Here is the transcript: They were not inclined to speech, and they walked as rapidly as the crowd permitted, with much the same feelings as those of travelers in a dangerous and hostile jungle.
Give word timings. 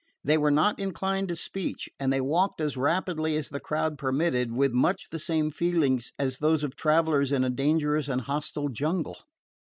They 0.23 0.35
were 0.39 0.49
not 0.49 0.79
inclined 0.79 1.27
to 1.27 1.35
speech, 1.35 1.87
and 1.99 2.11
they 2.11 2.21
walked 2.21 2.59
as 2.59 2.75
rapidly 2.75 3.37
as 3.37 3.49
the 3.49 3.59
crowd 3.59 3.99
permitted, 3.99 4.51
with 4.51 4.71
much 4.73 5.03
the 5.11 5.19
same 5.19 5.51
feelings 5.51 6.11
as 6.17 6.39
those 6.39 6.63
of 6.63 6.75
travelers 6.75 7.31
in 7.31 7.43
a 7.43 7.51
dangerous 7.51 8.07
and 8.07 8.21
hostile 8.21 8.69
jungle. 8.69 9.19